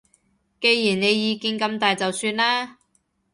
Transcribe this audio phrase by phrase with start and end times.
[0.59, 2.79] 既然你意見咁大就算啦